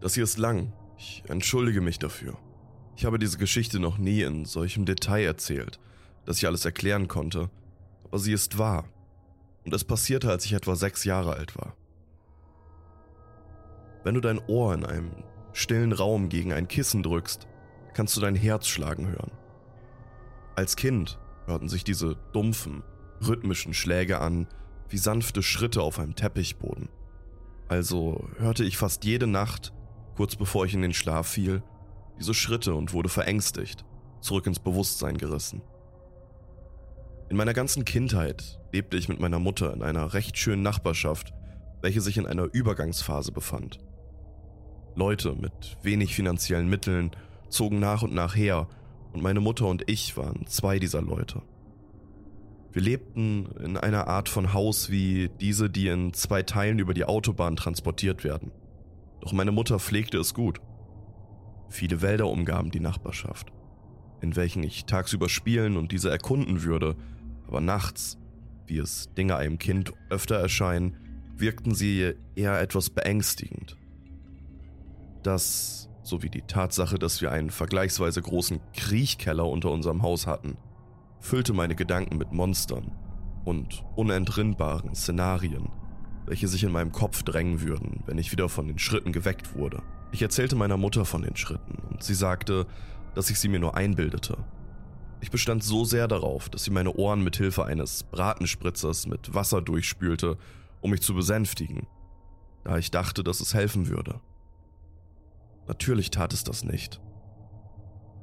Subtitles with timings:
[0.00, 0.72] Das hier ist lang.
[0.96, 2.36] Ich entschuldige mich dafür.
[2.96, 5.78] Ich habe diese Geschichte noch nie in solchem Detail erzählt,
[6.24, 7.50] dass ich alles erklären konnte,
[8.04, 8.88] aber sie ist wahr.
[9.64, 11.76] Und es passierte, als ich etwa sechs Jahre alt war.
[14.04, 15.10] Wenn du dein Ohr in einem
[15.52, 17.46] stillen Raum gegen ein Kissen drückst,
[17.94, 19.32] kannst du dein Herz schlagen hören.
[20.54, 22.82] Als Kind hörten sich diese dumpfen,
[23.26, 24.46] rhythmischen Schläge an,
[24.88, 26.88] wie sanfte Schritte auf einem Teppichboden.
[27.68, 29.72] Also hörte ich fast jede Nacht,
[30.18, 31.62] kurz bevor ich in den Schlaf fiel,
[32.18, 33.84] diese Schritte und wurde verängstigt,
[34.20, 35.62] zurück ins Bewusstsein gerissen.
[37.28, 41.32] In meiner ganzen Kindheit lebte ich mit meiner Mutter in einer recht schönen Nachbarschaft,
[41.82, 43.78] welche sich in einer Übergangsphase befand.
[44.96, 47.12] Leute mit wenig finanziellen Mitteln
[47.48, 48.66] zogen nach und nach her
[49.12, 51.42] und meine Mutter und ich waren zwei dieser Leute.
[52.72, 57.04] Wir lebten in einer Art von Haus wie diese, die in zwei Teilen über die
[57.04, 58.50] Autobahn transportiert werden.
[59.20, 60.60] Doch meine Mutter pflegte es gut.
[61.68, 63.52] Viele Wälder umgaben die Nachbarschaft,
[64.20, 66.96] in welchen ich tagsüber spielen und diese erkunden würde,
[67.46, 68.18] aber nachts,
[68.66, 70.96] wie es Dinge einem Kind öfter erscheinen,
[71.36, 73.76] wirkten sie eher etwas beängstigend.
[75.22, 80.56] Das sowie die Tatsache, dass wir einen vergleichsweise großen Kriechkeller unter unserem Haus hatten,
[81.20, 82.92] füllte meine Gedanken mit Monstern
[83.44, 85.68] und unentrinnbaren Szenarien,
[86.28, 89.82] welche sich in meinem Kopf drängen würden, wenn ich wieder von den Schritten geweckt wurde.
[90.12, 92.66] Ich erzählte meiner Mutter von den Schritten und sie sagte,
[93.14, 94.36] dass ich sie mir nur einbildete.
[95.20, 99.62] Ich bestand so sehr darauf, dass sie meine Ohren mit Hilfe eines Bratenspritzers mit Wasser
[99.62, 100.36] durchspülte,
[100.80, 101.86] um mich zu besänftigen,
[102.62, 104.20] da ich dachte, dass es helfen würde.
[105.66, 107.00] Natürlich tat es das nicht.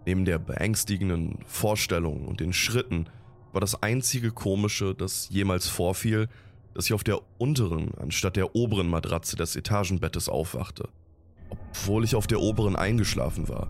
[0.05, 3.09] Neben der beängstigenden Vorstellung und den Schritten
[3.51, 6.29] war das einzige Komische, das jemals vorfiel,
[6.75, 10.89] dass ich auf der unteren anstatt der oberen Matratze des Etagenbettes aufwachte
[11.49, 13.67] obwohl ich auf der oberen eingeschlafen war.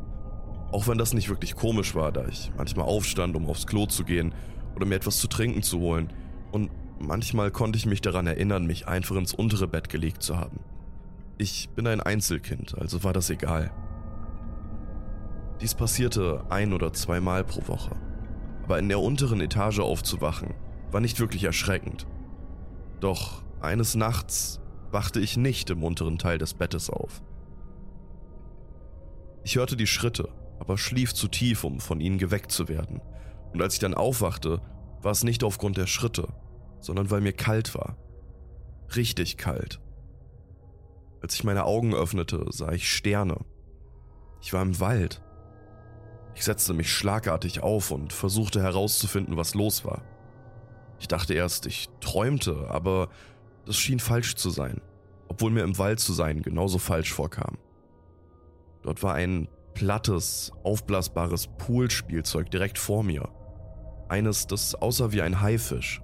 [0.72, 4.04] Auch wenn das nicht wirklich komisch war, da ich manchmal aufstand, um aufs Klo zu
[4.04, 4.34] gehen
[4.76, 6.12] oder mir etwas zu trinken zu holen.
[6.52, 10.60] Und manchmal konnte ich mich daran erinnern, mich einfach ins untere Bett gelegt zu haben.
[11.38, 13.72] Ich bin ein Einzelkind, also war das egal.
[15.62, 17.96] Dies passierte ein oder zweimal pro Woche.
[18.64, 20.54] Aber in der unteren Etage aufzuwachen,
[20.92, 22.08] war nicht wirklich erschreckend.
[23.06, 27.22] Doch eines Nachts wachte ich nicht im unteren Teil des Bettes auf.
[29.44, 33.02] Ich hörte die Schritte, aber schlief zu tief, um von ihnen geweckt zu werden.
[33.54, 34.60] Und als ich dann aufwachte,
[35.04, 36.30] war es nicht aufgrund der Schritte,
[36.80, 37.96] sondern weil mir kalt war.
[38.96, 39.80] Richtig kalt.
[41.22, 43.38] Als ich meine Augen öffnete, sah ich Sterne.
[44.42, 45.22] Ich war im Wald.
[46.34, 50.02] Ich setzte mich schlagartig auf und versuchte herauszufinden, was los war.
[51.00, 53.10] Ich dachte erst, ich träumte, aber
[53.66, 54.82] das schien falsch zu sein,
[55.28, 57.58] obwohl mir im Wald zu sein genauso falsch vorkam.
[58.84, 63.30] Dort war ein plattes, aufblasbares Poolspielzeug direkt vor mir.
[64.08, 66.02] Eines, das aussah wie ein Haifisch.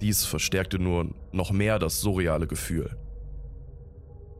[0.00, 2.96] Dies verstärkte nur noch mehr das surreale Gefühl.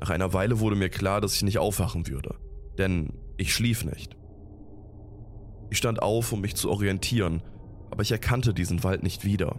[0.00, 2.36] Nach einer Weile wurde mir klar, dass ich nicht aufwachen würde,
[2.78, 4.16] denn ich schlief nicht.
[5.68, 7.42] Ich stand auf, um mich zu orientieren,
[7.90, 9.58] aber ich erkannte diesen Wald nicht wieder.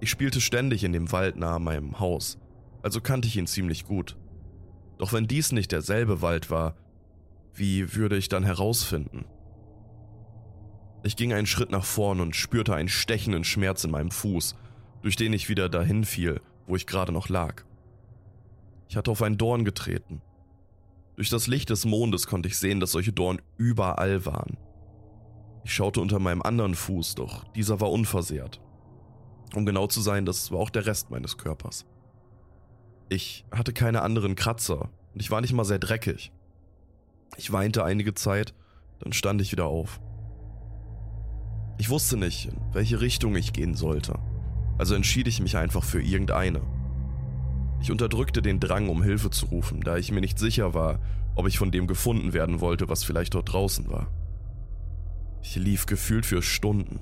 [0.00, 2.38] Ich spielte ständig in dem Wald nahe meinem Haus,
[2.82, 4.16] also kannte ich ihn ziemlich gut.
[4.98, 6.76] Doch wenn dies nicht derselbe Wald war,
[7.54, 9.24] wie würde ich dann herausfinden?
[11.04, 14.56] Ich ging einen Schritt nach vorn und spürte einen stechenden Schmerz in meinem Fuß,
[15.02, 17.62] durch den ich wieder dahin fiel, wo ich gerade noch lag.
[18.88, 20.22] Ich hatte auf einen Dorn getreten.
[21.16, 24.56] Durch das Licht des Mondes konnte ich sehen, dass solche Dorn überall waren.
[25.64, 28.60] Ich schaute unter meinem anderen Fuß, doch dieser war unversehrt.
[29.54, 31.86] Um genau zu sein, das war auch der Rest meines Körpers.
[33.08, 36.32] Ich hatte keine anderen Kratzer und ich war nicht mal sehr dreckig.
[37.36, 38.54] Ich weinte einige Zeit,
[39.00, 40.00] dann stand ich wieder auf.
[41.78, 44.18] Ich wusste nicht, in welche Richtung ich gehen sollte,
[44.78, 46.60] also entschied ich mich einfach für irgendeine.
[47.80, 51.00] Ich unterdrückte den Drang, um Hilfe zu rufen, da ich mir nicht sicher war,
[51.34, 54.08] ob ich von dem gefunden werden wollte, was vielleicht dort draußen war.
[55.46, 57.00] Ich lief gefühlt für Stunden.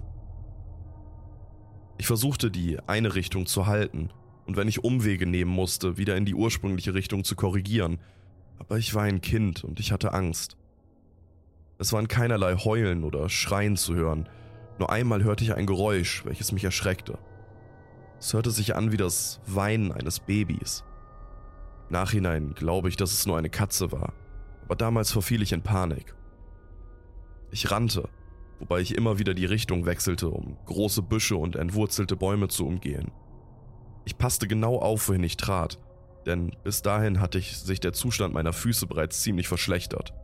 [1.96, 4.10] Ich versuchte die eine Richtung zu halten
[4.46, 8.00] und wenn ich Umwege nehmen musste, wieder in die ursprüngliche Richtung zu korrigieren.
[8.58, 10.56] Aber ich war ein Kind und ich hatte Angst.
[11.78, 14.28] Es waren keinerlei Heulen oder Schreien zu hören,
[14.76, 17.18] nur einmal hörte ich ein Geräusch, welches mich erschreckte.
[18.18, 20.82] Es hörte sich an wie das Weinen eines Babys.
[21.90, 24.12] Nachhinein glaube ich, dass es nur eine Katze war,
[24.64, 26.16] aber damals verfiel ich in Panik.
[27.52, 28.08] Ich rannte,
[28.62, 33.10] wobei ich immer wieder die Richtung wechselte, um große Büsche und entwurzelte Bäume zu umgehen.
[34.04, 35.80] Ich passte genau auf, wohin ich trat,
[36.26, 40.14] denn bis dahin hatte ich sich der Zustand meiner Füße bereits ziemlich verschlechtert.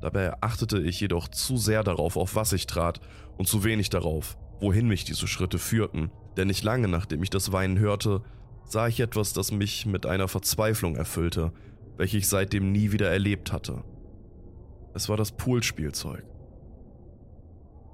[0.00, 3.00] Dabei achtete ich jedoch zu sehr darauf, auf was ich trat,
[3.36, 7.52] und zu wenig darauf, wohin mich diese Schritte führten, denn nicht lange nachdem ich das
[7.52, 8.22] Weinen hörte,
[8.64, 11.52] sah ich etwas, das mich mit einer Verzweiflung erfüllte,
[11.98, 13.84] welche ich seitdem nie wieder erlebt hatte.
[14.94, 16.24] Es war das Poolspielzeug.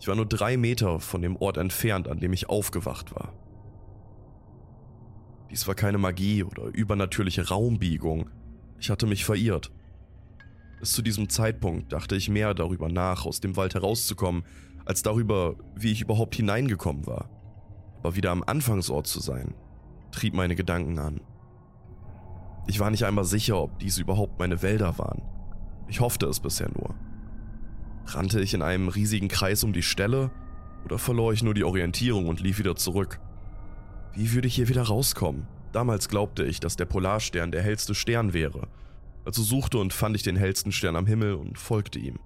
[0.00, 3.34] Ich war nur drei Meter von dem Ort entfernt, an dem ich aufgewacht war.
[5.50, 8.30] Dies war keine Magie oder übernatürliche Raumbiegung.
[8.78, 9.70] Ich hatte mich verirrt.
[10.78, 14.44] Bis zu diesem Zeitpunkt dachte ich mehr darüber nach, aus dem Wald herauszukommen,
[14.86, 17.28] als darüber, wie ich überhaupt hineingekommen war.
[17.98, 19.54] Aber wieder am Anfangsort zu sein,
[20.12, 21.20] trieb meine Gedanken an.
[22.66, 25.22] Ich war nicht einmal sicher, ob dies überhaupt meine Wälder waren.
[25.88, 26.94] Ich hoffte es bisher nur.
[28.06, 30.30] Rannte ich in einem riesigen Kreis um die Stelle
[30.84, 33.20] oder verlor ich nur die Orientierung und lief wieder zurück?
[34.14, 35.46] Wie würde ich hier wieder rauskommen?
[35.72, 38.68] Damals glaubte ich, dass der Polarstern der hellste Stern wäre.
[39.24, 42.18] Also suchte und fand ich den hellsten Stern am Himmel und folgte ihm.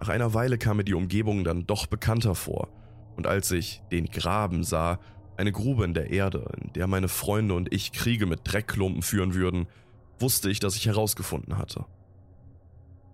[0.00, 2.68] Nach einer Weile kam mir die Umgebung dann doch bekannter vor,
[3.16, 4.98] und als ich den Graben sah,
[5.36, 9.34] eine Grube in der Erde, in der meine Freunde und ich Kriege mit Dreckklumpen führen
[9.34, 9.66] würden,
[10.18, 11.84] wusste ich, dass ich herausgefunden hatte.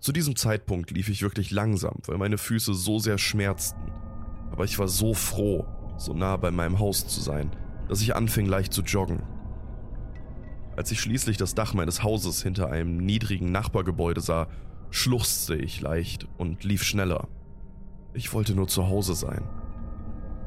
[0.00, 3.90] Zu diesem Zeitpunkt lief ich wirklich langsam, weil meine Füße so sehr schmerzten.
[4.52, 5.66] Aber ich war so froh,
[5.96, 7.50] so nah bei meinem Haus zu sein,
[7.88, 9.22] dass ich anfing leicht zu joggen.
[10.76, 14.46] Als ich schließlich das Dach meines Hauses hinter einem niedrigen Nachbargebäude sah,
[14.90, 17.26] schluchzte ich leicht und lief schneller.
[18.14, 19.42] Ich wollte nur zu Hause sein.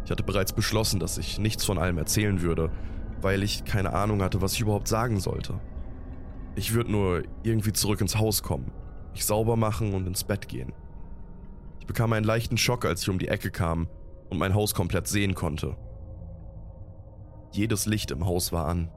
[0.05, 2.71] Ich hatte bereits beschlossen, dass ich nichts von allem erzählen würde,
[3.19, 5.59] weil ich keine Ahnung hatte, was ich überhaupt sagen sollte.
[6.55, 8.71] Ich würde nur irgendwie zurück ins Haus kommen,
[9.11, 10.73] mich sauber machen und ins Bett gehen.
[11.79, 13.87] Ich bekam einen leichten Schock, als ich um die Ecke kam
[14.29, 15.75] und mein Haus komplett sehen konnte.
[17.51, 18.89] Jedes Licht im Haus war an.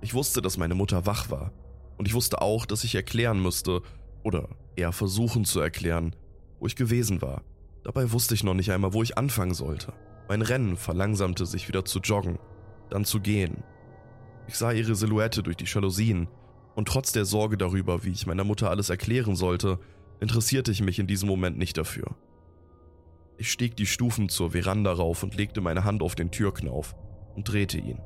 [0.00, 1.52] Ich wusste, dass meine Mutter wach war
[1.98, 3.82] und ich wusste auch, dass ich erklären müsste
[4.22, 6.14] oder eher versuchen zu erklären,
[6.60, 7.42] wo ich gewesen war.
[7.84, 9.92] Dabei wusste ich noch nicht einmal, wo ich anfangen sollte.
[10.28, 12.38] Mein Rennen verlangsamte sich wieder zu joggen,
[12.90, 13.64] dann zu gehen.
[14.46, 16.28] Ich sah ihre Silhouette durch die Jalousien
[16.74, 19.78] und trotz der Sorge darüber, wie ich meiner Mutter alles erklären sollte,
[20.20, 22.16] interessierte ich mich in diesem Moment nicht dafür.
[23.36, 26.94] Ich stieg die Stufen zur Veranda rauf und legte meine Hand auf den Türknauf
[27.34, 28.00] und drehte ihn.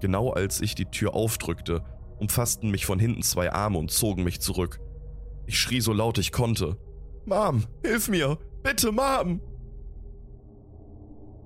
[0.00, 1.82] Genau als ich die Tür aufdrückte,
[2.18, 4.80] umfassten mich von hinten zwei Arme und zogen mich zurück.
[5.46, 6.76] Ich schrie so laut ich konnte.
[7.24, 8.38] Mom, hilf mir!
[8.62, 9.40] Bitte, Mom!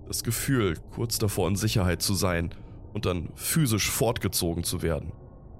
[0.08, 2.54] Das Gefühl, kurz davor in Sicherheit zu sein
[2.92, 5.12] und dann physisch fortgezogen zu werden,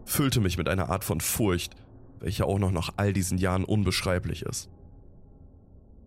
[0.05, 1.75] füllte mich mit einer Art von Furcht,
[2.21, 4.71] welche auch noch nach all diesen Jahren unbeschreiblich ist.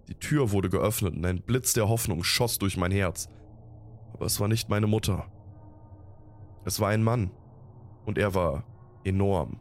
[0.07, 3.27] Die Tür wurde geöffnet und ein Blitz der Hoffnung schoss durch mein Herz.
[4.13, 5.25] Aber es war nicht meine Mutter.
[6.63, 7.31] Es war ein Mann.
[8.05, 8.63] Und er war
[9.03, 9.59] enorm.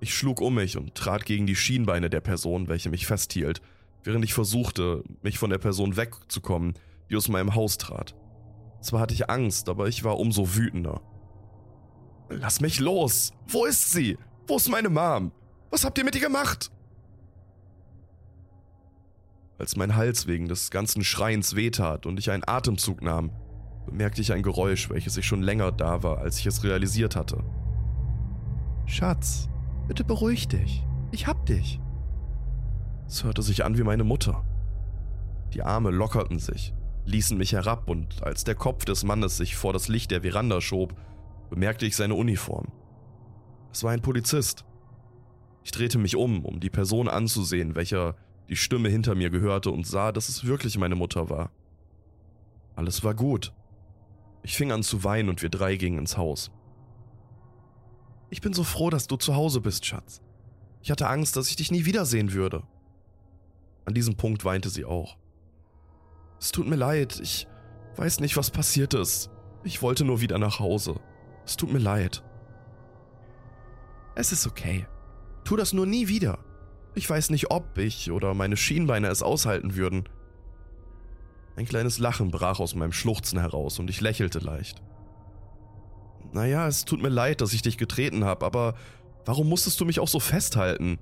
[0.00, 3.60] Ich schlug um mich und trat gegen die Schienbeine der Person, welche mich festhielt,
[4.04, 6.74] während ich versuchte, mich von der Person wegzukommen,
[7.10, 8.16] die aus meinem Haus trat.
[8.80, 11.00] Zwar hatte ich Angst, aber ich war umso wütender.
[12.40, 13.32] Lass mich los!
[13.46, 14.18] Wo ist sie?
[14.46, 15.32] Wo ist meine Mom?
[15.70, 16.70] Was habt ihr mit ihr gemacht?
[19.58, 23.30] Als mein Hals wegen des ganzen Schreins wehtat und ich einen Atemzug nahm,
[23.86, 27.44] bemerkte ich ein Geräusch, welches ich schon länger da war, als ich es realisiert hatte.
[28.86, 29.48] Schatz,
[29.86, 30.84] bitte beruhig dich.
[31.12, 31.80] Ich hab dich.
[33.06, 34.44] Es hörte sich an wie meine Mutter.
[35.52, 36.74] Die Arme lockerten sich,
[37.04, 40.60] ließen mich herab und als der Kopf des Mannes sich vor das Licht der Veranda
[40.60, 40.94] schob,
[41.52, 42.72] bemerkte ich seine Uniform.
[43.72, 44.64] Es war ein Polizist.
[45.64, 48.16] Ich drehte mich um, um die Person anzusehen, welcher
[48.48, 51.50] die Stimme hinter mir gehörte und sah, dass es wirklich meine Mutter war.
[52.74, 53.52] Alles war gut.
[54.42, 56.50] Ich fing an zu weinen und wir drei gingen ins Haus.
[58.30, 60.22] Ich bin so froh, dass du zu Hause bist, Schatz.
[60.80, 62.62] Ich hatte Angst, dass ich dich nie wiedersehen würde.
[63.84, 65.18] An diesem Punkt weinte sie auch.
[66.40, 67.46] Es tut mir leid, ich
[67.96, 69.28] weiß nicht, was passiert ist.
[69.64, 70.98] Ich wollte nur wieder nach Hause.
[71.44, 72.22] Es tut mir leid.
[74.14, 74.86] Es ist okay.
[75.44, 76.38] Tu das nur nie wieder.
[76.94, 80.08] Ich weiß nicht, ob ich oder meine Schienbeine es aushalten würden.
[81.56, 84.82] Ein kleines Lachen brach aus meinem Schluchzen heraus und ich lächelte leicht.
[86.32, 88.74] Naja, es tut mir leid, dass ich dich getreten habe, aber
[89.24, 90.98] warum musstest du mich auch so festhalten?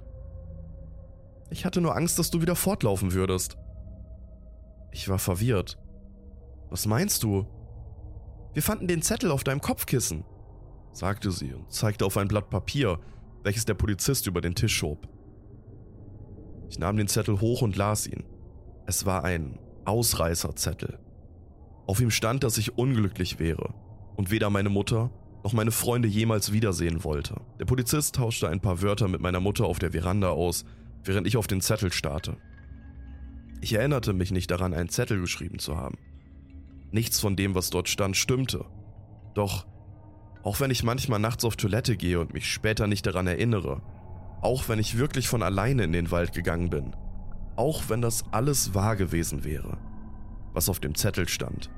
[1.51, 3.57] Ich hatte nur Angst, dass du wieder fortlaufen würdest.
[4.93, 5.79] Ich war verwirrt.
[6.69, 7.47] Was meinst du?
[8.53, 10.25] Wir fanden den Zettel auf deinem Kopfkissen,
[10.93, 12.99] sagte sie und zeigte auf ein Blatt Papier,
[13.43, 15.09] welches der Polizist über den Tisch schob.
[16.69, 18.25] Ich nahm den Zettel hoch und las ihn.
[18.87, 20.99] Es war ein Ausreißerzettel.
[21.87, 23.75] Auf ihm stand, dass ich unglücklich wäre
[24.17, 25.11] und weder meine Mutter
[25.43, 27.41] noch meine Freunde jemals wiedersehen wollte.
[27.59, 30.65] Der Polizist tauschte ein paar Wörter mit meiner Mutter auf der Veranda aus,
[31.03, 32.37] während ich auf den Zettel starrte.
[33.61, 35.97] Ich erinnerte mich nicht daran, einen Zettel geschrieben zu haben.
[36.93, 38.65] Nichts von dem, was dort stand, stimmte.
[39.35, 39.67] Doch,
[40.43, 43.83] auch wenn ich manchmal nachts auf Toilette gehe und mich später nicht daran erinnere,
[44.43, 46.97] auch wenn ich wirklich von alleine in den Wald gegangen bin,
[47.57, 49.77] auch wenn das alles wahr gewesen wäre,
[50.53, 51.71] was auf dem Zettel stand.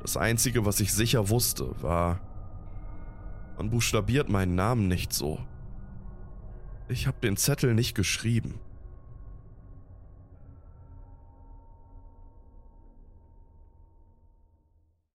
[0.00, 2.20] Das Einzige, was ich sicher wusste, war,
[3.58, 5.38] man buchstabiert meinen Namen nicht so.
[6.88, 8.58] Ich habe den Zettel nicht geschrieben.